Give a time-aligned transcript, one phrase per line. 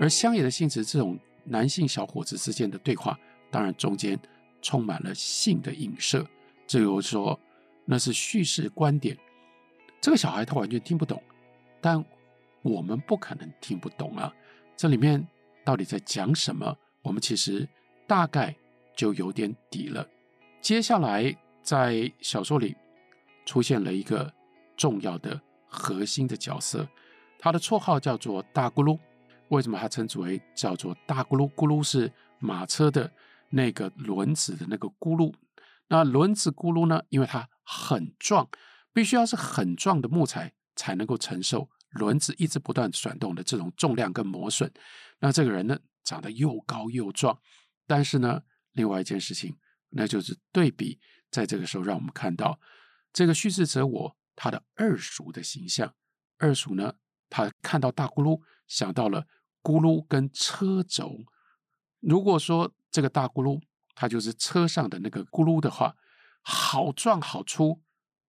[0.00, 3.18] 而乡野的性子这种男性小伙子之间的对话，
[3.50, 4.18] 当然中间
[4.60, 6.26] 充满了性的影射。
[6.66, 7.38] 这有说
[7.84, 9.16] 那是叙事观点，
[10.00, 11.22] 这个小孩他完全听不懂，
[11.80, 12.04] 但
[12.62, 14.32] 我们不可能听不懂啊。
[14.76, 15.26] 这里面
[15.64, 16.76] 到底在讲什么？
[17.02, 17.68] 我们其实
[18.06, 18.54] 大概
[18.96, 20.08] 就有点底了。
[20.60, 22.76] 接下来在小说里
[23.44, 24.32] 出现了一个
[24.76, 26.88] 重要的核心的角色，
[27.38, 28.98] 他的绰号叫做大咕噜。
[29.48, 31.52] 为什么他称之为叫做大咕噜？
[31.54, 33.12] 咕噜是马车的
[33.50, 35.32] 那个轮子的那个咕噜。
[35.88, 37.02] 那轮子咕噜呢？
[37.10, 38.48] 因为它很壮，
[38.92, 44.72] 必须要是很壮的木材才能够承受轮子一直不断转动的这种重量跟磨损。
[45.18, 47.38] 那这个人呢，长得又高又壮，
[47.86, 49.54] 但是呢，另外一件事情，
[49.90, 50.98] 那就是对比，
[51.30, 52.58] 在这个时候让我们看到
[53.12, 55.94] 这个叙事者我他的二叔的形象。
[56.38, 56.94] 二叔呢，
[57.28, 58.40] 他看到大咕噜，
[58.72, 59.26] 想到了。
[59.62, 61.18] 咕噜跟车轴，
[62.00, 63.62] 如果说这个大咕噜
[63.94, 65.94] 它就是车上的那个咕噜的话，
[66.40, 67.80] 好壮好粗。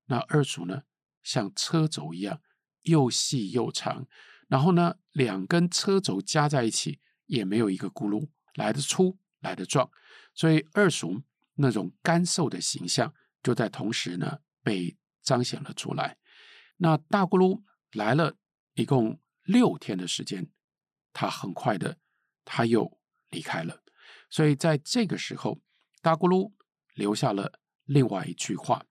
[0.06, 0.84] 那二鼠呢，
[1.24, 2.40] 像车轴一样
[2.84, 4.06] 又细又长，
[4.48, 9.90] 然后呢，两根车轴加在一起也没有一个咕噜来得粗来得壮，
[10.36, 11.24] 所以二鼠
[11.56, 16.16] 那种干瘦的形象就在同时呢被彰显了出来。
[16.78, 17.64] 那大咕噜
[17.94, 18.38] 来了
[18.76, 20.50] 一共六天的时间。
[21.12, 22.00] 他很快的，
[22.44, 23.00] 他又
[23.30, 23.84] 离开了。
[24.30, 25.62] 所以在这个时候，
[26.02, 26.52] 大咕噜
[26.96, 28.86] 留下了另外一句话：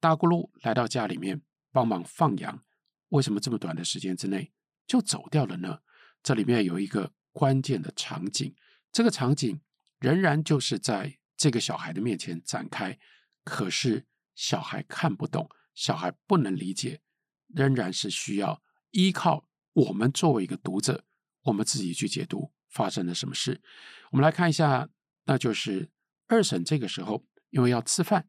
[0.00, 2.64] 大咕噜来到家里面帮忙放羊，
[3.10, 4.52] 为什么这么短的时间之内
[4.86, 5.80] 就走掉了呢？
[6.20, 8.56] 这里面有一个关键的场景，
[8.90, 9.60] 这个场景
[10.00, 12.98] 仍然就是在这个小孩的面前展开，
[13.44, 17.00] 可是小孩看不懂，小孩不能理解，
[17.46, 19.45] 仍然是需要依靠
[19.76, 21.04] 我们作为一个读者。
[21.42, 23.62] 我们自己去解读发生了什么事。
[24.10, 24.88] 我们来看一下，
[25.26, 25.88] 那就是
[26.26, 28.26] 二婶这个时候因为要吃饭，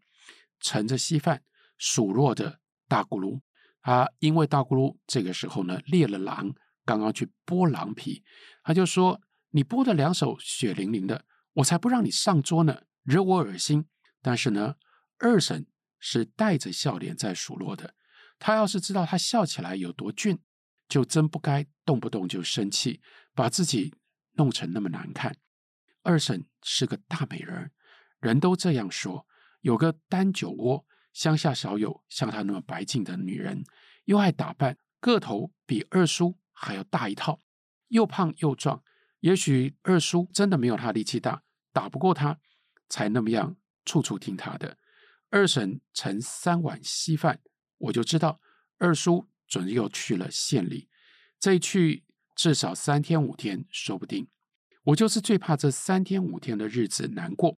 [0.59, 1.41] 盛着稀饭
[1.79, 3.41] 数落着大咕噜。
[3.81, 6.53] 他因为大咕噜这个时候呢猎了狼，
[6.85, 8.23] 刚刚去剥狼皮，
[8.61, 13.87] 他就说：“你剥的两手血淋淋的，我才不让你上桌呢，惹我恶心。”
[14.21, 14.75] 但是呢，
[15.17, 15.65] 二婶
[15.99, 17.95] 是带着笑脸在数落的。
[18.37, 20.37] 他要是知道他笑起来有多俊。
[20.87, 23.01] 就真不该动不动就生气，
[23.33, 23.93] 把自己
[24.33, 25.35] 弄成那么难看。
[26.03, 27.71] 二婶是个大美人，
[28.19, 29.27] 人都这样说。
[29.61, 33.63] 有个单酒窝，乡下少有像她那么白净的女人，
[34.05, 37.41] 又爱打扮，个头比二叔还要大一套，
[37.89, 38.81] 又胖又壮。
[39.19, 41.43] 也许二叔真的没有她力气大，
[41.73, 42.39] 打不过她，
[42.87, 44.77] 才那么样处处听她的。
[45.29, 47.41] 二婶盛三碗稀饭，
[47.79, 48.39] 我就知道
[48.77, 49.27] 二叔。
[49.47, 50.89] 准又去了县里，
[51.39, 52.03] 这一去
[52.35, 54.27] 至少三天五天，说不定。
[54.83, 57.57] 我就是最怕这三天五天的日子难过，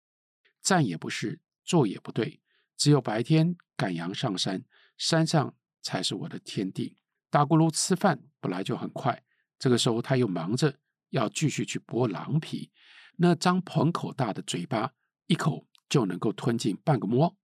[0.61, 2.41] 站也不是，坐也不对，
[2.77, 4.63] 只有白天赶羊上山，
[4.97, 6.97] 山上才是我的天地。
[7.29, 9.23] 大咕噜吃饭本来就很快，
[9.59, 12.71] 这个时候他又忙着要继续去剥狼皮，
[13.17, 14.93] 那张盆口大的嘴巴，
[15.25, 17.35] 一口就能够吞进半个馍，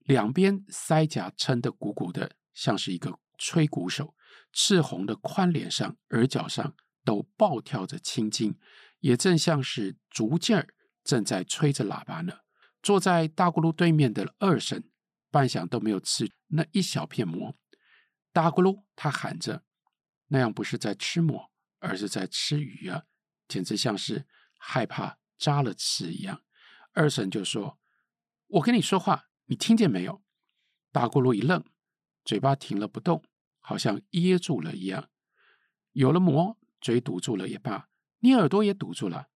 [0.00, 3.18] 两边腮颊撑得鼓鼓的，像是一个。
[3.38, 4.14] 吹鼓手，
[4.52, 8.58] 赤红的宽脸上、耳角上都暴跳着青筋，
[9.00, 12.40] 也正像是竹劲儿正在吹着喇叭呢。
[12.82, 14.90] 坐在大咕噜对面的二婶，
[15.30, 17.56] 半晌都没有吃那一小片馍。
[18.32, 19.64] 大咕噜他喊着
[20.28, 23.04] ：“那样不是在吃馍，而是在吃鱼啊！
[23.48, 24.26] 简直像是
[24.58, 26.42] 害怕扎了刺一样。”
[26.92, 27.78] 二婶就说
[28.46, 30.22] ：“我跟你说话，你听见没有？”
[30.92, 31.64] 大咕噜一愣。
[32.24, 33.24] 嘴巴停了不动，
[33.68, 35.10] 好像噎住了一样。
[35.92, 37.90] 有了馍，嘴堵住了也罢，
[38.20, 39.28] 你耳朵也堵住了。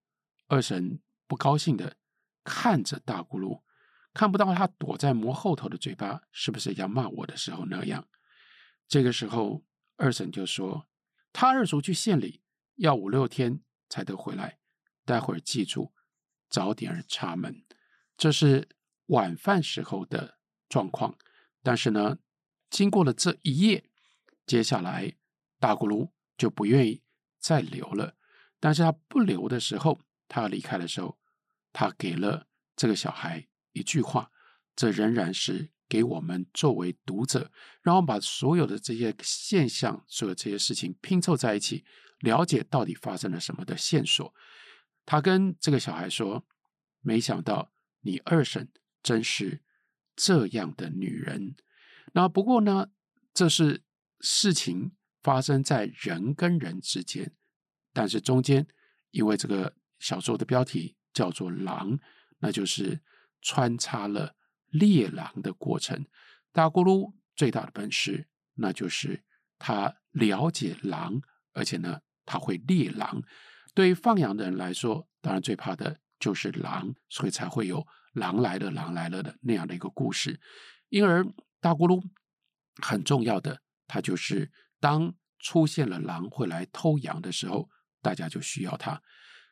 [0.47, 1.97] 二婶不高兴地
[2.43, 3.61] 看着大咕噜，
[4.11, 8.07] 看不到他躲在馍后头的嘴巴，是不是要骂我的时候那样？
[8.87, 9.63] 这个时候，
[9.97, 10.87] 二婶就说
[11.31, 12.41] ：“他二叔去县里，
[12.77, 14.57] 要五六天才得回来。
[15.05, 15.93] 待会儿记住，
[16.49, 17.63] 早点插门。”
[18.17, 18.67] 这是
[19.05, 21.19] 晚饭时候的状况。
[21.61, 22.17] 但是呢，
[22.71, 23.91] 经过了这一夜，
[24.45, 25.13] 接下来
[25.59, 27.01] 大咕噜就不愿意
[27.39, 28.15] 再留了。
[28.59, 31.17] 但是他不留的时候，他要离开的时候，
[31.71, 34.31] 他给了这个小孩一句话，
[34.75, 37.51] 这仍然是给我们作为读者，
[37.81, 41.83] 让我们把所有的这些现象、所有这些事情拼凑在一起，
[42.19, 44.33] 了解到底发生了什么的线索。
[45.05, 46.45] 他跟这个小孩说
[47.01, 48.71] ：“没想到你二婶
[49.03, 49.61] 真是
[50.15, 51.55] 这样的女人。”
[52.15, 52.87] 那不过呢，
[53.33, 53.83] 这是
[54.25, 57.35] 事情发生在人跟人之间，
[57.91, 58.65] 但是中间
[59.11, 61.99] 因为这个小说的标题叫做“狼”，
[62.39, 63.01] 那就是
[63.41, 64.35] 穿插了
[64.69, 66.05] 猎狼的过程。
[66.53, 69.23] 大咕噜最大的本事，那就是
[69.59, 71.21] 他了解狼，
[71.51, 73.21] 而且呢，他会猎狼。
[73.73, 80.39] 对于放羊的人来说，当然最怕的就是狼，所以才会有“狼来了，狼来了”的那样的一个故事。
[80.89, 81.25] 因而，
[81.59, 82.01] 大咕噜
[82.81, 83.62] 很重要的，
[83.93, 87.69] 它就是当出现了狼会来偷羊的时候，
[88.01, 88.99] 大家就需要它。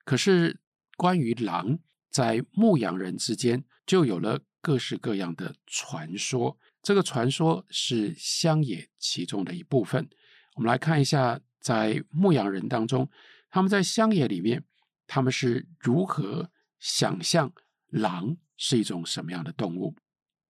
[0.04, 0.60] 可是，
[0.98, 1.78] 关于狼，
[2.10, 6.58] 在牧羊人之间就有了各式各样的传说。
[6.82, 10.10] 这个传说是乡野其中的一部分。
[10.56, 13.08] 我们来看一下，在牧羊人当中，
[13.52, 14.66] 他们在乡野里面，
[15.06, 16.50] 他们是如何
[16.80, 17.54] 想象
[17.90, 19.96] 狼是一种什么样的动物？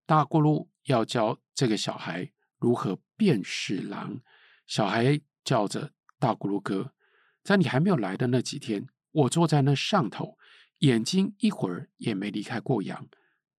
[0.06, 4.20] 大咕噜要教这个小孩如何便是狼。
[4.66, 6.96] 小孩叫着大咕噜哥，
[7.44, 10.40] 在你还没有来的那几天，我坐在那上头，
[10.80, 13.08] 眼睛一会儿也没离开过羊，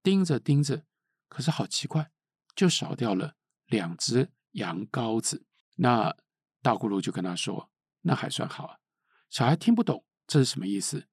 [0.03, 0.85] 盯着盯着，
[1.29, 2.11] 可是好奇怪，
[2.57, 3.37] 就少掉了
[3.67, 5.47] 两只羊羔子。
[5.77, 6.13] 那
[6.61, 7.71] 大咕噜就跟他说
[8.03, 8.79] ：“那还算好啊。”
[9.31, 11.07] 小孩听不懂这是什么意思。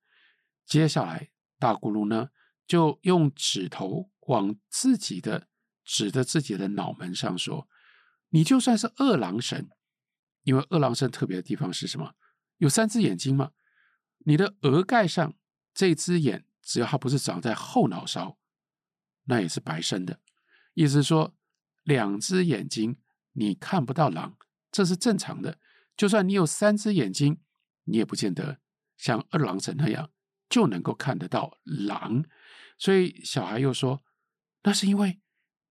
[0.66, 1.30] 接下来，
[1.60, 2.30] 大咕噜呢
[2.66, 5.48] 就用指头往自己的
[5.86, 7.70] 指着自己的脑门上说
[8.30, 9.70] ：“你就算是二郎神，
[10.44, 12.16] 因为二郎神特别的地方是什么？
[12.58, 13.52] 有三只眼睛嘛。
[14.20, 15.36] 你的额盖上
[15.74, 18.38] 这只眼，只要它不是长在后脑勺，
[19.26, 20.20] 那也是白生的。
[20.74, 21.36] 意思说，
[21.84, 22.98] 两只眼睛
[23.34, 24.38] 你看不到狼，
[24.72, 25.58] 这是正常的。
[25.96, 27.42] 就算你有三只眼睛，
[27.86, 28.60] 你也不见得
[28.98, 30.12] 像二郎神那样
[30.50, 32.26] 就能够看得到狼。
[32.78, 34.04] 所以小孩又说。”
[34.64, 35.22] 那是因为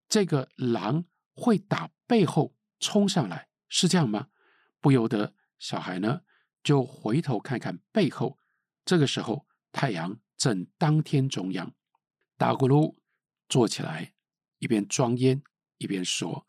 [0.08, 1.04] 这个狼
[1.34, 4.30] 会打背后冲上来，是这样吗？
[4.80, 6.22] 不由得小孩呢
[6.62, 8.40] 就回头看看背后。
[8.84, 11.74] 这个时候太阳正当天中央，
[12.36, 12.96] 大咕噜
[13.48, 14.14] 坐起来，
[14.58, 15.42] 一边装烟
[15.76, 16.46] 一边说：“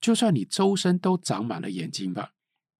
[0.00, 2.34] 就算你周身都长满了眼睛吧，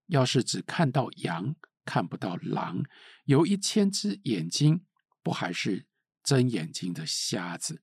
[0.07, 1.55] 要是只看到羊
[1.85, 2.83] 看不到狼，
[3.23, 4.85] 有一千只眼睛，
[5.23, 5.87] 不还是
[6.21, 7.81] 睁眼睛的瞎子？”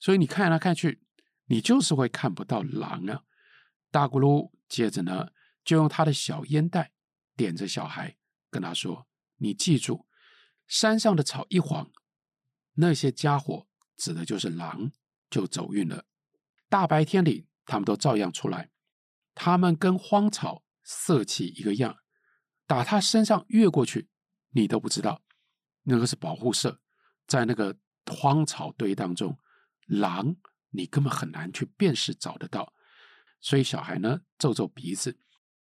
[0.00, 1.02] 所以你看来看去，
[1.46, 3.24] 你就是会看不到狼啊！
[3.94, 5.30] 大咕噜接着呢，
[5.64, 6.90] 就用他的小烟袋
[7.36, 8.16] 点着小孩，
[8.50, 9.06] 跟他说
[9.38, 10.08] ：“你记住，
[10.66, 11.92] 山上的草一黄，
[12.72, 14.90] 那些家伙指的就是狼，
[15.30, 16.06] 就走运了。
[16.68, 18.72] 大白天里，他们都照样出来，
[19.32, 21.98] 他们跟荒草色气一个样，
[22.66, 24.10] 打他身上越过去，
[24.50, 25.22] 你都不知道，
[25.84, 26.80] 那个是保护色，
[27.28, 29.38] 在那个荒草堆当中。”
[29.86, 30.34] 狼，
[30.70, 32.73] 你根本很难去辨识找得到，
[33.44, 35.18] 所以小孩呢皱皱鼻子，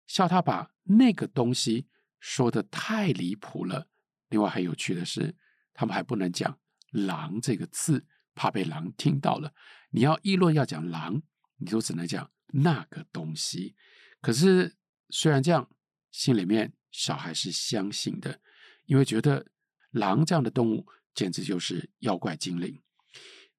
[0.07, 1.89] 笑他把那个东西
[2.21, 3.89] 说得太离谱了。
[4.29, 5.35] 另外还有趣的是，
[5.75, 6.57] 他们还不能讲
[6.95, 8.07] “狼”这个字，
[8.37, 9.53] 怕被狼听到了。
[9.91, 11.21] 你要议论要讲“狼”，
[11.59, 13.75] 你就只能讲那个东西。
[14.21, 14.77] 可是
[15.09, 15.69] 虽然这样，
[16.13, 18.41] 心里面小孩是相信的，
[18.85, 19.45] 因为觉得
[19.91, 22.81] 狼这样的动物简直就是妖怪精灵。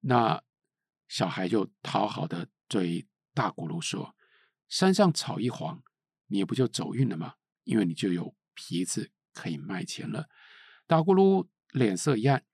[0.00, 0.42] 那。
[1.06, 4.16] 小孩就讨好的对大咕噜说
[4.68, 5.82] ：“山上草一黄，
[6.28, 7.34] 你不就走运了吗？
[7.64, 10.28] 因为你就有皮子可以卖钱了。”
[10.86, 12.44] 大咕噜脸色一暗，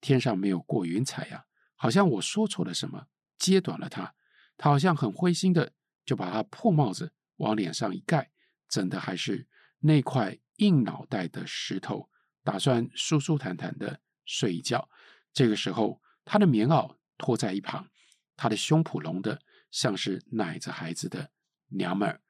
[0.00, 3.06] 天上没有过云彩呀，好像我说错了什么，
[3.38, 4.14] 揭短了他。
[4.56, 5.72] 他好像很灰心的，
[6.04, 8.30] 就把他破帽子往脸上一盖，
[8.68, 9.48] 整的还是
[9.80, 12.10] 那块硬脑袋的石头，
[12.44, 14.90] 打算舒舒坦坦的睡一觉。
[15.32, 16.96] 这个时候，他的棉袄。
[17.20, 17.90] 拖在一旁，
[18.36, 19.42] 他的胸脯隆的
[19.78, 21.30] 像是奶着孩子的
[21.68, 22.20] 娘们儿，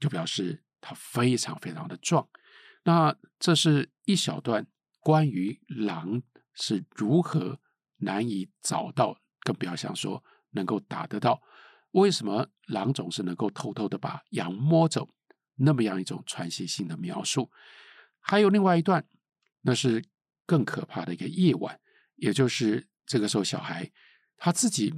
[0.00, 2.28] 就表示他非常非常的壮。
[2.82, 4.66] 那这是一小段
[4.98, 6.20] 关于狼
[6.54, 7.60] 是如何
[7.98, 11.40] 难以找到，更不要想说能够打得到。
[11.92, 15.08] 为什么狼总是能够偷偷的把羊摸走？
[15.54, 17.52] 那么样一种传奇性的描述。
[18.18, 19.06] 还有另外一段，
[19.60, 20.04] 那是
[20.44, 21.80] 更可怕的一个夜晚，
[22.16, 23.92] 也就是这个时候小孩。
[24.36, 24.92] 他自己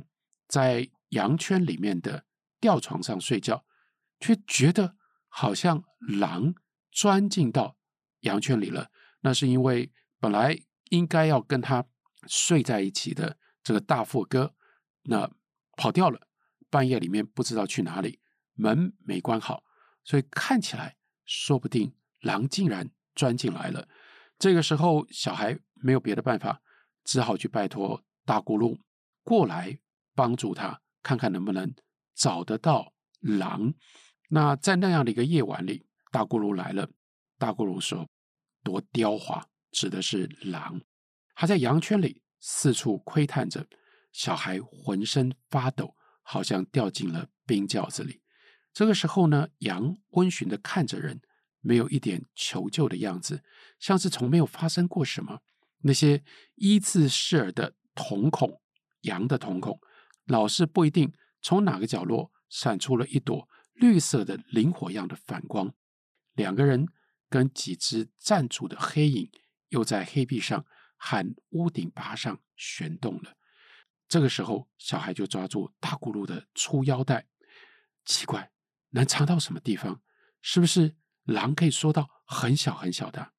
[0.49, 2.25] 在羊圈里面的
[2.61, 3.65] 吊床上睡觉，
[4.21, 4.97] 却觉得
[5.29, 6.55] 好像狼
[6.91, 7.77] 钻进到
[8.21, 8.91] 羊圈里了。
[9.21, 10.59] 那是因为本来
[10.91, 11.85] 应该要跟他
[12.27, 14.55] 睡在一起的这个大富哥，
[15.03, 15.31] 那
[15.77, 16.29] 跑掉了，
[16.71, 18.21] 半夜里面不知道去哪里，
[18.55, 19.65] 门没关好，
[20.05, 23.89] 所以看起来说不定狼竟然钻进来了。
[24.39, 26.63] 这个时候，小孩没有别的办法，
[27.05, 28.81] 只好去拜托大咕噜。
[29.23, 29.79] 过来
[30.15, 31.75] 帮助他，看看能不能
[32.15, 33.73] 找得到狼。
[34.29, 36.91] 那在那样的一个夜晚里，大咕噜来了。
[37.39, 38.07] 大咕噜说
[38.63, 40.83] ：“多刁滑，指的是狼。
[41.35, 43.67] 他在羊圈里四处窥探着，
[44.13, 48.21] 小孩浑身发抖，好像掉进了冰窖子里。
[48.75, 51.23] 这个时候呢，羊温驯地看着人，
[51.61, 53.43] 没有一点求救的样子，
[53.81, 55.41] 像是从没有发生过什么。
[55.79, 56.23] 那些
[56.57, 58.61] 依次视耳的瞳孔，
[59.03, 59.81] 羊的瞳孔，
[60.29, 65.75] 老是不一定从哪个角落闪出了一朵绿色的灵火样的反光。
[66.35, 66.87] 两个人
[67.29, 69.31] 跟几只站住的黑影，
[69.71, 70.65] 又在黑壁上
[70.97, 73.37] 和屋顶拔上旋动了。
[74.07, 77.27] 这个时候，小孩就抓住大咕噜的粗腰带，
[78.05, 78.53] 奇怪，
[78.91, 80.01] 能藏到什么地方？
[80.41, 83.33] 是不是狼可以缩到很小很小的？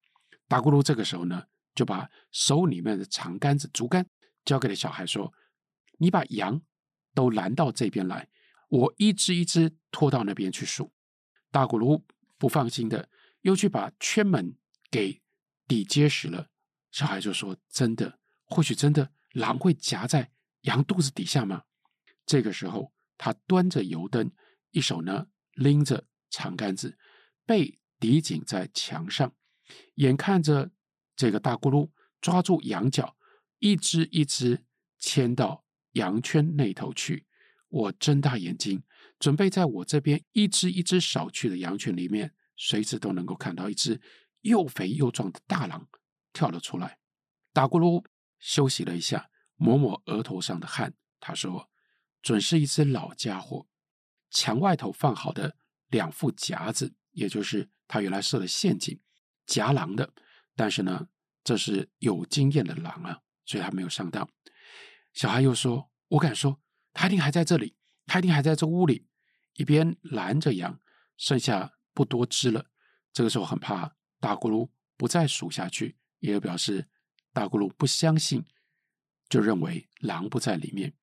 [0.47, 4.07] 大咕噜这个时候呢，就把手里面的长杆子、竹竿
[4.43, 5.33] 交给了小孩，说
[5.97, 6.61] ：“你把羊
[7.13, 8.29] 都拦到这边来，
[8.69, 10.91] 我一只一只拖到那边去数。”
[11.51, 12.01] 大咕噜
[12.37, 13.09] 不放心的，
[13.41, 14.55] 又去把圈门
[14.91, 15.21] 给
[15.67, 16.49] 抵结实了。
[16.91, 21.63] 小孩就说：“真的，或许真的狼会夹在羊肚子底下吗？”
[22.25, 24.31] 这个时候，他端着油灯，
[24.71, 26.97] 一手呢拎着长杆子，
[27.45, 29.33] 背抵紧在墙上，
[29.95, 30.71] 眼看着。
[31.15, 31.89] 这个大咕噜
[32.21, 33.17] 抓住羊角，
[33.57, 34.63] 一只一只
[34.99, 37.25] 牵到羊圈那头去。
[37.69, 38.83] 我睁大眼睛，
[39.19, 44.01] 准备在我这边一只一只扫去的羊群里面，随时都能够看到一只
[44.41, 45.87] 又肥又壮的大狼
[46.33, 46.97] 跳了出来。
[47.53, 48.03] 打咕噜
[48.39, 51.69] 休息了一下，抹抹额头上的汗，他说
[52.23, 53.67] ：“准是一只老家伙。”
[54.31, 55.55] 墙外头放好的
[55.89, 58.99] 两副夹子，也就是他原来设的陷阱，
[59.45, 60.13] 夹狼的。
[60.55, 61.07] 但是呢，
[61.43, 64.27] 这是有经验的狼啊，所以他没有上当。
[65.19, 66.61] 小孩又说：“我敢说，
[66.93, 69.05] 他一定还在这里，他一定还在这屋里。”
[69.55, 70.79] 一边拦着羊，
[71.17, 72.67] 剩下不多只了。
[73.11, 76.87] 这个时候很怕大咕噜不再数下去，也表示
[77.33, 78.45] 大咕噜不相信，
[79.27, 80.93] 就认为狼不在里面。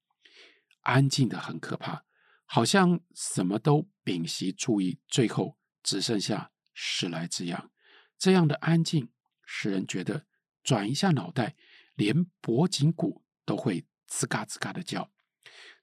[0.80, 2.06] 安静的很可怕，
[2.46, 7.70] 好像什么都屏息注意，最后只剩下十来只羊。
[8.16, 9.10] 这样的安静。
[9.44, 10.26] 使人觉得
[10.62, 11.54] 转一下脑袋，
[11.94, 15.10] 连脖颈骨都会吱嘎吱嘎的叫。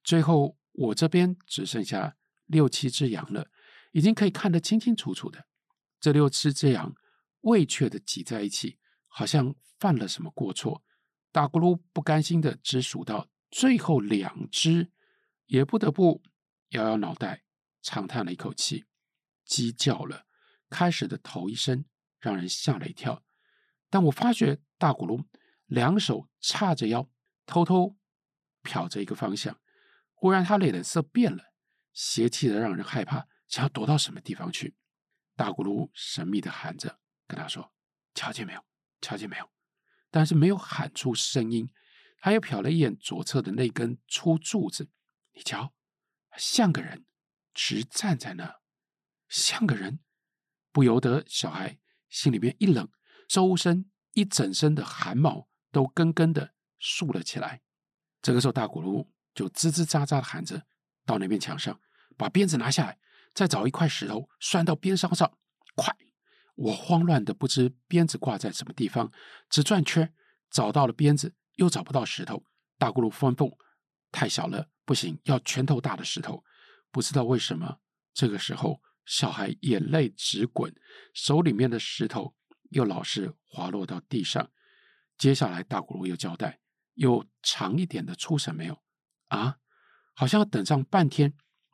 [0.03, 3.49] 最后，我这边只剩下六七只羊了，
[3.91, 5.47] 已经可以看得清清楚楚的。
[5.99, 6.93] 这六七只羊
[7.41, 10.83] 畏怯的挤在一起，好像犯了什么过错。
[11.31, 14.91] 大咕噜不甘心的只数到最后两只，
[15.45, 16.21] 也不得不
[16.69, 17.43] 摇摇脑袋，
[17.81, 18.85] 长叹了一口气，
[19.45, 20.25] 鸡叫了。
[20.69, 21.85] 开始的头一声
[22.19, 23.23] 让人吓了一跳。
[23.89, 25.23] 但我发觉大咕噜
[25.65, 27.09] 两手叉着腰，
[27.45, 27.95] 偷偷
[28.63, 29.59] 瞟着一个方向。
[30.13, 31.53] 忽然，他脸色变了，
[31.91, 34.75] 邪气的让人害怕，想要躲到什么地方去。
[35.35, 37.73] 大咕噜神秘的喊着，跟他说
[38.15, 38.63] ：“瞧见没有？
[39.01, 39.49] 瞧见没有？”
[40.09, 41.69] 但是没有喊出声音。
[42.19, 44.89] 他又瞟了一眼左侧的那根粗柱子，
[45.33, 45.73] 你瞧，
[46.37, 47.05] 像个人
[47.53, 48.61] 直站在那，
[49.27, 49.99] 像个人。
[50.71, 51.77] 不由得小孩
[52.09, 52.89] 心里面一冷。
[53.27, 57.61] 周身一整身的汗毛都根根的竖了起来。
[58.23, 60.63] 这个时候，大咕噜就吱吱喳喳的喊着
[61.05, 61.79] ：“到那面墙上，
[62.17, 62.97] 把鞭子拿下来，
[63.35, 65.37] 再找一块石头拴到鞭梢上，
[65.75, 65.95] 快！”
[66.55, 69.11] 我慌乱的不知鞭子挂在什么地方，
[69.49, 70.13] 只转圈，
[70.49, 72.45] 找到了鞭子，又找不到石头。
[72.77, 73.57] 大咕噜吩咐
[74.09, 76.43] ：“太小了，不行，要拳头大的石头。”
[76.91, 77.79] 不知道为什么，
[78.13, 80.73] 这个时候小孩眼泪直滚，
[81.13, 82.35] 手里面的石头。
[82.69, 84.49] 又老是滑落到地上。
[85.17, 86.59] 接下来，大咕噜又交代
[86.93, 88.81] ：“有长一点的粗绳没有？”
[89.29, 89.57] 啊，
[90.13, 91.33] 好像要等上半天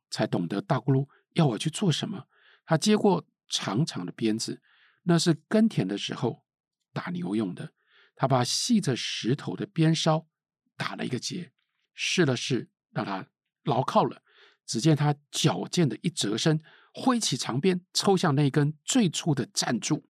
[0.10, 2.28] 才懂得大咕噜要我去做什么。
[2.66, 4.62] 他接过长长的鞭子，
[5.04, 6.46] 那是耕田的时候
[6.94, 7.74] 打牛用的。
[8.16, 10.28] 他把系着石头的鞭梢
[10.76, 11.52] 打了一个结，
[11.94, 13.28] 试了试，让它
[13.64, 14.24] 牢靠了。
[14.66, 16.62] 只见他矫健的一折身，
[16.94, 20.08] 挥起长鞭，抽向那根最粗的站柱。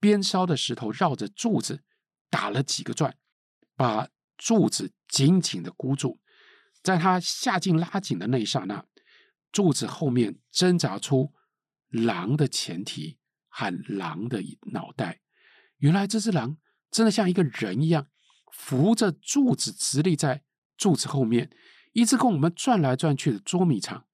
[0.00, 1.84] 鞭梢的石头绕着柱子
[2.30, 3.16] 打了几个转，
[3.76, 4.08] 把
[4.44, 6.20] 柱子紧紧的箍住。
[6.82, 8.84] 在他下劲拉紧的那一刹那，
[9.52, 11.32] 柱子后面挣扎出
[11.88, 13.18] 狼的前蹄
[13.48, 15.20] 和狼的脑袋。
[15.76, 16.58] 原来这只狼
[16.90, 18.08] 真的像一个人一样，
[18.50, 20.42] 扶着柱子直立在
[20.76, 21.48] 柱子后面，
[21.92, 24.06] 一直跟我们转来转去的捉迷藏。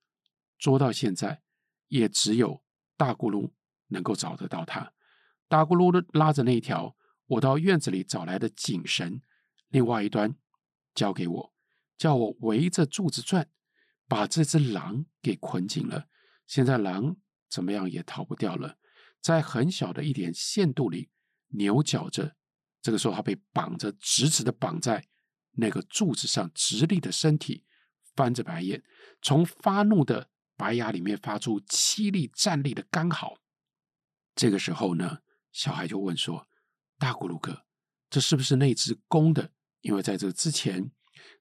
[0.59, 1.41] 捉到现在，
[1.87, 2.63] 也只有
[2.99, 3.53] 大咕噜
[3.87, 4.93] 能够找得到它。
[5.49, 6.95] 大咕噜的拉着那条
[7.29, 9.23] 我到院子里找来的锦绳，
[9.69, 10.37] 另外一端
[10.95, 11.55] 交给我，
[11.97, 13.51] 叫我围着柱子转，
[14.07, 16.09] 把这只狼给捆紧了。
[16.47, 17.17] 现在狼
[17.49, 18.79] 怎么样也逃不掉了，
[19.21, 21.11] 在很小的一点限度里，
[21.49, 22.37] 扭绞着。
[22.81, 25.09] 这个时候，他被绑着，直直的绑在
[25.53, 27.65] 那个柱子上，直立的身体，
[28.15, 28.83] 翻着白眼，
[29.21, 33.37] 从发怒的白牙里面发出凄厉战栗的干嚎。
[34.35, 35.19] 这个时候呢，
[35.53, 36.49] 小孩就问说
[36.99, 37.67] ：“大骨噜哥，
[38.09, 39.53] 这是不是那只公的？
[39.89, 40.91] 因为在这之前，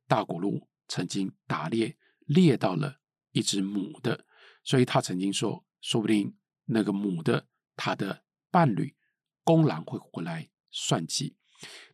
[0.08, 3.02] 大骨噜曾经打猎猎到了
[3.34, 4.26] 一只母的，
[4.64, 6.38] 所以他曾经说，说不定
[6.68, 8.96] 那个母的他的伴侣
[9.44, 11.36] 公狼会回来。”算计，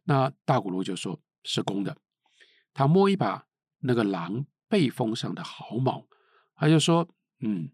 [0.04, 1.98] 那大骨噜就说是公的。
[2.74, 3.48] 他摸一把
[3.80, 6.08] 那个狼背风上的毫毛，
[6.56, 7.08] 他就说
[7.40, 7.72] ：“嗯，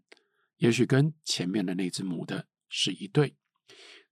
[0.58, 3.36] 也许跟前面的那只母的是一对。”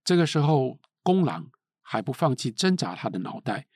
[0.05, 3.69] 这个时候，公狼还不放弃挣扎他的脑袋，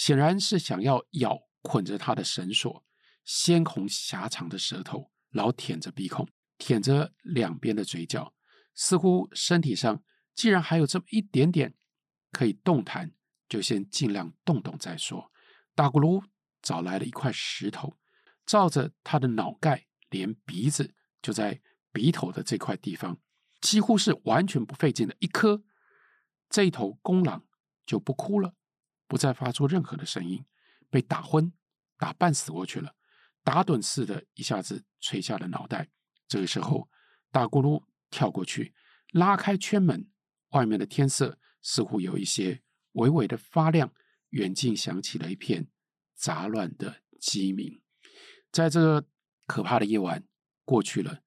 [0.00, 2.82] 显然是想要咬捆着他的绳索，
[3.22, 6.26] 鲜红狭长的舌头老舔着鼻孔，
[6.56, 8.32] 舔着两边的嘴角，
[8.74, 10.02] 似乎身体上
[10.34, 11.74] 既然还有这么一点点。
[12.32, 13.12] 可以动弹，
[13.46, 15.30] 就先尽量动动再说。
[15.74, 16.24] 大骨噜
[16.62, 17.98] 找来了一块石头，
[18.46, 21.60] 照着他的脑盖，连鼻子就在
[21.92, 23.20] 鼻头的这块地方，
[23.60, 25.62] 几乎是完全不费劲的一磕，
[26.48, 27.44] 这一头公狼
[27.84, 28.54] 就不哭了，
[29.10, 30.44] 不再发出任何的声音，
[30.88, 31.52] 被打昏、
[31.98, 32.94] 打半死过去了，
[33.42, 35.90] 打盹似的，一下子垂下了脑袋。
[36.28, 36.88] 这个时候，
[37.32, 38.72] 大咕噜跳过去，
[39.10, 40.08] 拉开圈门，
[40.50, 41.38] 外面的天色。
[41.62, 42.62] 似乎有一些
[42.92, 43.92] 微微的发亮，
[44.30, 45.68] 远近响起了一片
[46.14, 47.82] 杂乱的鸡鸣。
[48.50, 49.06] 在这个
[49.46, 50.24] 可怕的夜晚
[50.64, 51.20] 过去了，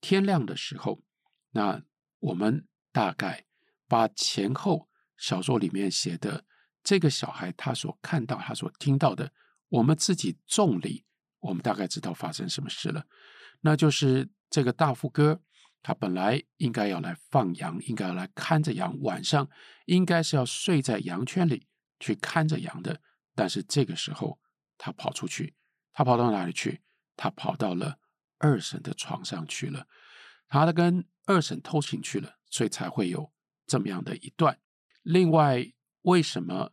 [0.00, 1.02] 天亮的时候，
[1.50, 1.82] 那
[2.20, 3.46] 我们大概
[3.88, 6.45] 把前后小说里面写的
[6.86, 9.32] 这个小孩他所看到、他所听到的，
[9.68, 11.04] 我们自己众里，
[11.40, 13.04] 我们大概知道发生什么事了。
[13.62, 15.42] 那就是这个大富哥。
[15.82, 19.48] 他本来应该要来放羊，应该要来看着羊，晚上
[19.86, 21.66] 应该是要睡在羊圈里
[21.98, 23.00] 去看着羊的。
[23.34, 24.38] 但是这个时候，
[24.78, 25.54] 他跑出去，
[25.92, 26.82] 他跑到哪里去？
[27.16, 27.98] 他跑到了
[28.38, 29.86] 二婶的床上去了，
[30.48, 33.32] 他跟二婶偷情去了，所以才会有
[33.66, 34.58] 这么样的一段。
[35.02, 36.72] 另外，为什么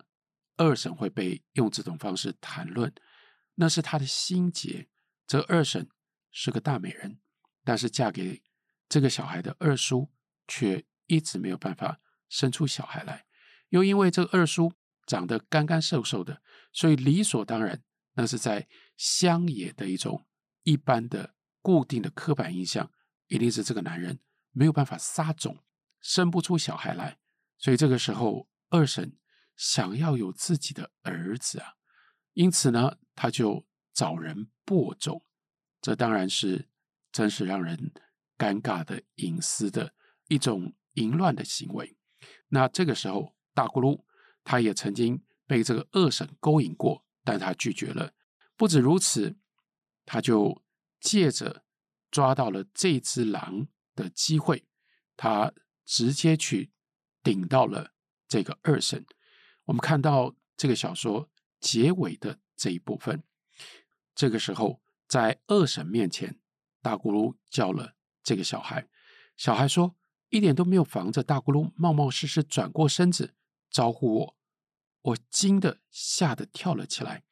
[0.57, 2.93] 二婶会被用这种方式谈论？
[3.55, 4.89] 那是他的心结。
[5.27, 5.89] 这二婶
[6.31, 7.19] 是个大美人，
[7.63, 8.43] 但是嫁给。
[8.89, 10.11] 这个小孩的二叔
[10.47, 13.25] 却一直没有办法生出小孩来，
[13.69, 14.71] 又因为这个二叔
[15.07, 17.81] 长得干干瘦瘦的，所以理所当然，
[18.13, 20.27] 那是在乡野的一种
[20.61, 22.91] 一般的固定的刻板印象，
[23.29, 24.19] 一定是这个男人
[24.51, 25.63] 没有办法撒种，
[25.99, 27.17] 生不出小孩来，
[27.57, 29.17] 所以这个时候二婶
[29.55, 31.73] 想要有自己的儿子啊，
[32.33, 35.25] 因此呢，他就找人播种，
[35.81, 36.69] 这当然是
[37.11, 37.93] 真是让人。
[38.35, 39.93] 尴尬的隐私的
[40.27, 41.95] 一种淫乱的行为。
[42.49, 44.03] 那这个时候，大咕噜
[44.43, 48.11] 他也曾经被这个二婶勾引过，但他拒绝了。
[48.57, 49.37] 不止如此，
[50.03, 50.63] 他就
[50.99, 51.63] 借着
[52.11, 54.65] 抓到了这只狼的机会，
[55.15, 55.53] 他
[55.85, 56.73] 直接去
[57.21, 57.93] 顶到了
[58.27, 59.05] 这个二婶。
[59.65, 63.23] 我们看到这个小说结尾的这一部分，
[64.13, 66.39] 这个时候在二婶面前，
[66.81, 67.95] 大咕噜叫了。
[68.23, 68.87] 这个小孩，
[69.35, 69.97] 小孩说
[70.29, 73.35] 一点都没有防着，大咕噜冒冒失失转过身子
[73.69, 74.37] 招呼我，
[75.01, 77.23] 我惊得吓得跳了起来。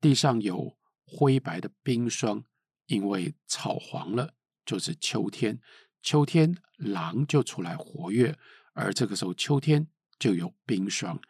[0.00, 2.44] 地上有灰白的冰霜，
[2.86, 5.60] 因为草黄了，就是秋天。
[6.00, 8.38] 秋天狼就出来活跃，
[8.72, 11.20] 而这个时候秋天就有冰霜。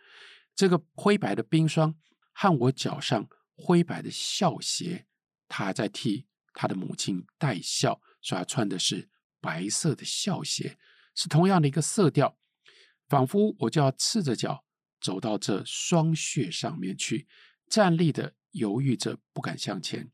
[0.55, 1.95] 这个灰白的冰霜
[2.33, 5.07] 和我脚上灰白的孝鞋，
[5.49, 8.01] 他还在替他的母亲戴孝。
[8.21, 10.79] 所以他穿的是白色的孝鞋，
[11.15, 12.39] 是同样的一个色调，
[13.07, 14.65] 仿佛我就要赤着脚
[14.99, 17.29] 走到这霜雪上面去，
[17.69, 20.11] 站立的犹豫着不敢向前。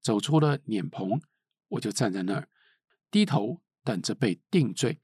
[0.00, 1.20] 走出了碾棚，
[1.68, 2.48] 我就站在那儿，
[3.10, 5.02] 低头等着被定罪。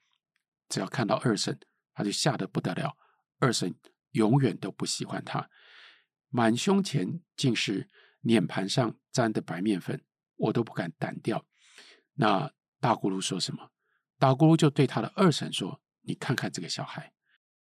[0.70, 1.60] 只要看到二婶，
[1.92, 2.96] 他就吓得不得了。
[3.38, 3.74] 二婶
[4.18, 5.48] 永远都不喜欢他，
[6.28, 7.88] 满胸前尽是
[8.20, 10.04] 脸盘上沾的白面粉，
[10.35, 11.46] 我都不敢掸掉。
[12.14, 13.70] 那大咕噜说什么？
[14.18, 17.12] 大咕噜就对他的二婶说：“你看看这个小孩，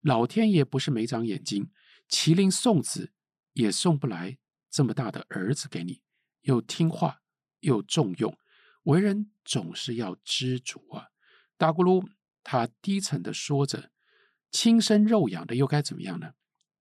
[0.00, 1.72] 老天爷不是没长眼睛，
[2.08, 3.12] 麒麟送子
[3.54, 4.38] 也送不来
[4.70, 6.00] 这么大的儿子给你，
[6.42, 7.22] 又听话
[7.60, 8.38] 又重用，
[8.84, 11.08] 为人总是要知足啊。”
[11.58, 12.06] 大咕噜
[12.44, 13.90] 他低沉的说着
[14.56, 16.32] ：“亲生肉养的又该怎么样呢？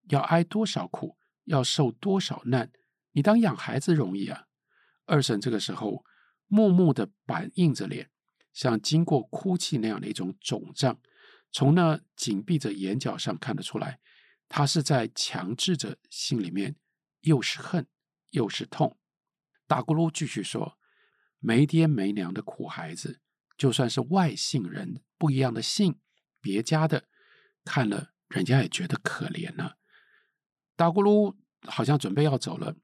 [0.08, 2.72] 要挨多少苦，要受多少难，
[3.12, 4.46] 你当养孩子容易啊？”
[5.04, 6.04] 二婶这个时候。
[6.48, 8.08] 木木的板硬着脸，
[8.52, 11.00] 像经过哭泣那样的一种肿胀，
[11.50, 13.98] 从那紧闭着眼角上看得出来，
[14.48, 16.76] 他是在强制着心里面
[17.22, 17.88] 又是恨
[18.30, 18.96] 又是痛。
[19.66, 20.78] 大咕噜继续说
[21.40, 23.20] ：“没爹没娘的苦孩子，
[23.58, 25.98] 就算是外姓人，不一样的姓，
[26.40, 27.08] 别家的，
[27.66, 29.76] 看了人家也觉得可怜呢、啊。”
[30.76, 32.76] 大咕噜好像准备要走了，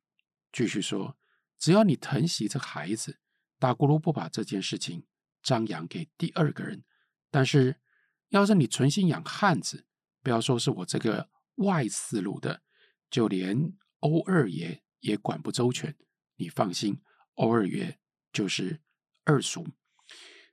[0.53, 1.17] 继续说
[1.59, 3.21] ：“只要你疼惜这孩子，
[3.59, 5.07] 大咕噜不把这件事情
[5.43, 6.85] 张扬给第二个人。
[7.31, 7.81] 但是，
[8.29, 9.87] 要是你存心养汉子，
[10.23, 12.63] 不要说是我这个外四路的，
[13.11, 15.97] 就连欧二爷也管不周全。
[16.37, 17.01] 你放心，
[17.35, 17.99] 欧二爷
[18.33, 18.83] 就是
[19.25, 19.69] 二叔。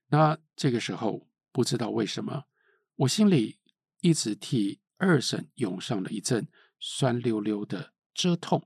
[0.07, 2.45] 那这个时候，不知道为什么，
[2.95, 3.58] 我心里
[4.01, 6.47] 一直替二婶涌上了一阵
[6.79, 8.65] 酸溜溜的辄痛。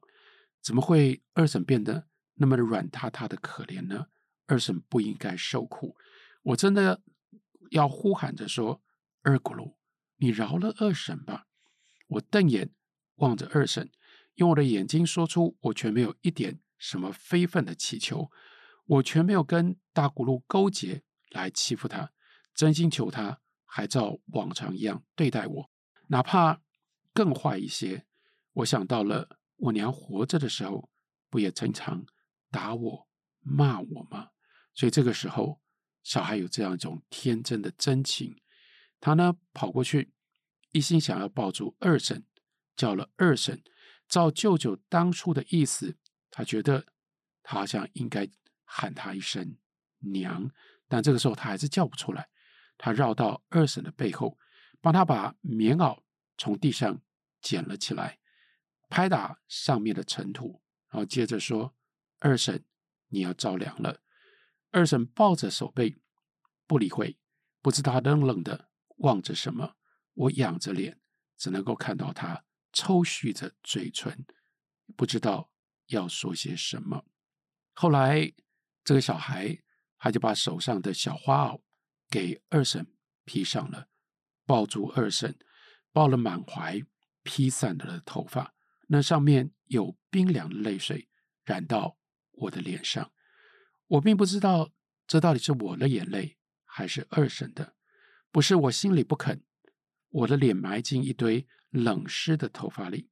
[0.62, 4.08] 怎么会二婶变得那么软塌塌的可怜呢？
[4.46, 5.96] 二婶不应该受苦。
[6.44, 7.02] 我真的
[7.72, 8.82] 要呼喊着说
[9.24, 9.76] ：“二咕噜，
[10.18, 11.48] 你饶了二婶吧！”
[12.08, 12.74] 我瞪眼
[13.16, 13.92] 望着二婶，
[14.36, 18.30] 用我的眼睛说出我却没有一点什么非分的祈求，
[18.86, 22.12] 我全没有跟大咕噜勾结来欺负他，
[22.54, 23.42] 真心求他
[23.76, 25.72] 还照往常一样对待我，
[26.10, 26.62] 哪怕
[27.12, 28.06] 更坏一些。
[28.54, 29.40] 我想到了。
[29.56, 30.90] 我娘活着的时候，
[31.30, 32.06] 不也经常
[32.52, 33.08] 打我、
[33.40, 34.32] 骂我吗？
[34.74, 35.62] 所以这个时候，
[36.04, 38.36] 小孩有这样一种天真的真情，
[39.00, 40.12] 他呢跑过去，
[40.72, 42.26] 一心想要抱住二婶，
[42.76, 43.64] 叫了二婶，
[44.10, 45.98] 照舅舅当初的意思，
[46.30, 46.86] 他觉得
[47.42, 48.28] 他好像应该
[48.66, 49.56] 喊他一声
[50.00, 50.52] 娘，
[50.90, 52.28] 但这个时候他还是叫不出来。
[52.78, 54.38] 他绕到二婶的背后，
[54.82, 56.02] 帮他把棉袄
[56.38, 57.02] 从地上
[57.42, 58.20] 捡了起来。
[58.90, 61.76] 拍打上面的尘土，然后接着说
[62.20, 62.64] ：“二婶，
[63.08, 64.02] 你要着凉了。”
[64.70, 65.98] 二婶抱着手背，
[66.68, 67.18] 不理会，
[67.62, 69.76] 不知道冷冷的望着什么。
[70.14, 71.00] 我仰着脸，
[71.38, 74.26] 只能够看到他抽蓄着嘴唇，
[74.96, 75.52] 不知道
[75.88, 77.04] 要说些什么。
[77.74, 78.32] 后来，
[78.84, 79.60] 这个小孩
[79.98, 81.62] 他就把手上的小花袄
[82.14, 82.94] 给二婶
[83.26, 83.90] 披上了，
[84.46, 85.36] 抱住二婶，
[85.92, 86.80] 抱了满怀，
[87.24, 88.54] 披散了的头发。
[88.86, 91.10] 那上面有冰凉的泪水
[91.44, 91.98] 染到
[92.34, 93.12] 我的脸上，
[93.88, 94.72] 我并不知道
[95.08, 97.76] 这到底是我的眼泪还是二婶的。
[98.32, 99.44] 不是我心里不肯，
[100.10, 103.10] 我的脸埋进一堆冷湿的头发里，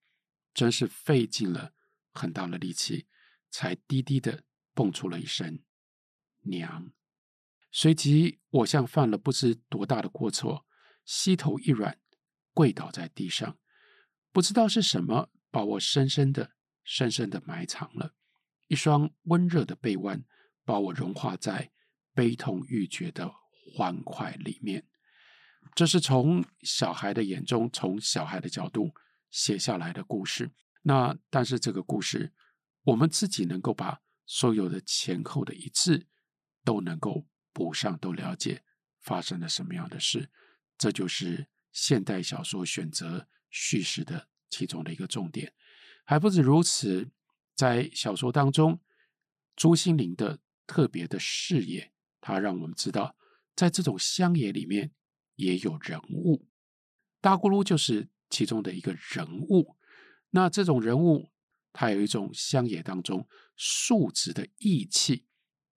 [0.54, 1.74] 真是费尽了
[2.12, 3.08] 很大的力气，
[3.50, 4.44] 才低低的
[4.76, 5.64] 蹦出了一声
[6.46, 6.94] “娘”。
[7.72, 10.66] 随即，我像犯了不知多大的过错，
[11.06, 12.00] 膝头一软，
[12.54, 13.58] 跪倒在地上，
[14.32, 15.30] 不知道是什么。
[15.54, 18.16] 把我深深的、深深的埋藏了，
[18.68, 20.24] 一双温热的臂弯
[20.64, 21.74] 把我融化在
[22.14, 23.30] 悲痛欲绝的
[23.76, 24.88] 欢快里面。
[25.76, 28.94] 这是从小孩的眼中，从小孩的角度
[29.30, 30.54] 写下来的故事。
[30.84, 32.32] 那但是这个故事，
[32.84, 36.08] 我们自己能够把所有的前后的一致
[36.64, 38.64] 都能够补上，都了解
[39.00, 40.30] 发生了什么样的事。
[40.78, 44.30] 这就是现代小说选择叙事的。
[44.54, 45.54] 其中的一个重点，
[46.04, 47.10] 还不止如此，
[47.56, 48.82] 在小说当中，
[49.56, 53.16] 朱心凌的特别的视野，他让我们知道，
[53.56, 54.92] 在这种乡野里面
[55.36, 56.50] 也有人物，
[57.22, 59.78] 大咕噜就是其中的一个人物。
[60.32, 61.32] 那这种人物，
[61.72, 65.26] 他有一种乡野当中素质的义气，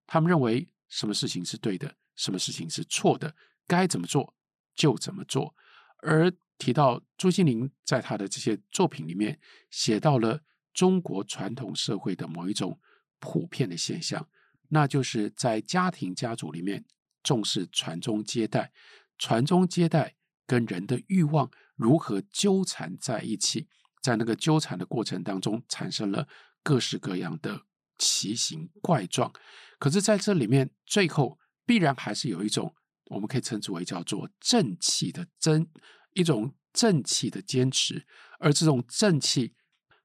[0.08, 3.36] 他们认为什么事情是对的，什么事情是错的，
[3.68, 4.36] 该怎么做
[4.76, 5.56] 就怎么做，
[5.98, 6.32] 而。
[6.60, 9.38] 提到朱西甯在他的这些作品里面
[9.70, 10.40] 写到了
[10.72, 12.80] 中国传统社会的某一种
[13.20, 14.30] 普遍的现象，
[14.70, 16.86] 那就是在家庭家族里面
[17.22, 18.72] 重视传宗接代，
[19.18, 23.68] 传宗接代跟人的欲望如何纠缠在一起，
[24.02, 26.30] 在那个纠缠的过程当中产生了
[26.62, 27.64] 各式各样的
[27.98, 29.34] 奇形怪状，
[29.84, 32.74] 可是在这里面最后必然还是有一种
[33.08, 35.70] 我们可以称之为叫做正气的真。
[36.14, 38.08] 一种正气的坚持，
[38.40, 39.54] 而这种正气，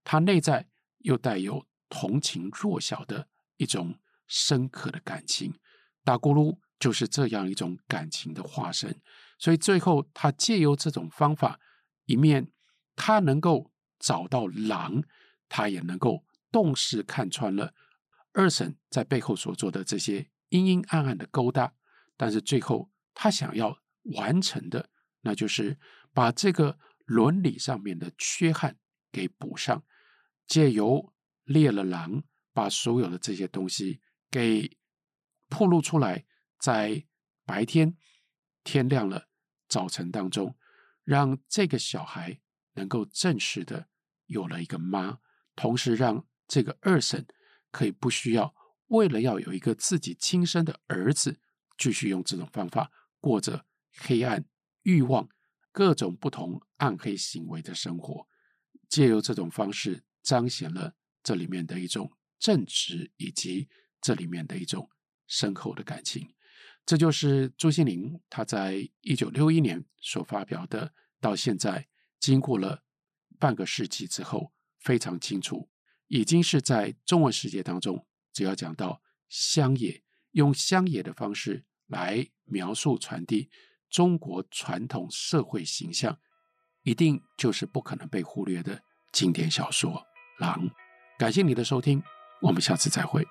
[0.03, 0.67] 它内在
[1.05, 5.55] 又带有同情弱小的一种深刻的感情。
[6.03, 9.01] 大咕噜就是这样一种感情的化身，
[9.39, 11.61] 所以最后他借由这种方法，
[12.07, 12.51] 一面
[12.97, 15.05] 他能够找到狼，
[15.49, 17.75] 他也能够洞视看穿了
[18.39, 21.75] 二婶在背后所做的这些阴阴暗暗的勾搭，
[22.17, 23.79] 但是最后他想要
[24.17, 24.89] 完成的，
[25.23, 25.79] 那就是。
[26.15, 28.77] 把这个伦理上面的缺憾
[29.13, 29.85] 给补上，
[30.49, 31.13] 借由
[31.45, 34.77] 猎了狼，把所有的这些东西给
[35.49, 36.25] 暴露出来，
[36.59, 37.07] 在
[37.45, 37.97] 白天
[38.65, 39.29] 天亮了，
[39.69, 40.57] 早晨当中，
[41.05, 42.41] 让这个小孩
[42.73, 43.87] 能够正式的
[44.27, 45.21] 有了一个妈，
[45.55, 47.25] 同时让这个二婶
[47.71, 48.55] 可以不需要
[48.87, 51.41] 为了要有一个自己亲生的儿子，
[51.77, 54.45] 继续用这种方法过着黑暗、
[54.83, 55.29] 欲望、
[55.73, 58.27] 各种不同暗黑行为的生活，
[58.89, 63.69] 借由这种方式彰显了这里面的一种正直，以及
[64.01, 64.91] 这里面的一种
[65.27, 66.35] 深厚的感情。
[66.87, 71.87] 这就是朱西甯他在一九六一年所发表的，到现在
[72.19, 72.83] 经过了
[73.39, 75.69] 半个世纪之后，非常清楚，
[76.09, 83.49] 已经是在中文世界当中，只要讲到乡野，用乡野的方式来描述传递
[83.89, 86.19] 中国传统社会形象，
[86.83, 89.93] 一定就是不可能被忽略的经典小说
[90.41, 90.69] 《狼》。
[91.19, 92.03] 感谢你的收听，
[92.43, 93.27] 我们下次再会。